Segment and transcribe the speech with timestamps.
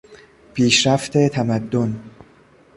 [0.53, 2.03] پیشرفت تمدن